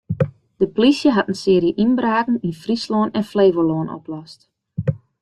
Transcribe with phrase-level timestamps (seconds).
[0.61, 4.39] De plysje hat in searje ynbraken yn Fryslân en Flevolân oplost.